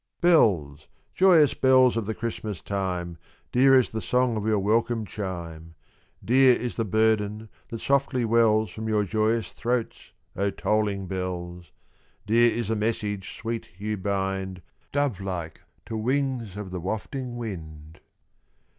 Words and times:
_)Bells, 0.21 0.87
joyous 1.13 1.53
bells 1.53 1.95
of 1.95 2.07
the 2.07 2.15
Christmas 2.15 2.63
time, 2.63 3.19
Dear 3.51 3.75
is 3.75 3.91
the 3.91 4.01
song 4.01 4.35
of 4.35 4.47
your 4.47 4.57
welcome 4.57 5.05
chime; 5.05 5.75
Dear 6.25 6.55
is 6.55 6.75
the 6.75 6.83
burden 6.85 7.49
that 7.67 7.81
softly 7.81 8.25
wells 8.25 8.71
From 8.71 8.87
your 8.87 9.03
joyous 9.03 9.49
throats, 9.49 10.11
O 10.35 10.49
tolling 10.49 11.05
bells! 11.05 11.71
Dear 12.25 12.51
is 12.51 12.69
the 12.69 12.75
message 12.75 13.35
sweet 13.37 13.69
you 13.77 13.95
bind 13.95 14.63
Dove 14.91 15.19
like 15.21 15.61
to 15.85 15.95
wings 15.95 16.57
of 16.57 16.71
the 16.71 16.79
wafting 16.79 17.37
wind. 17.37 17.99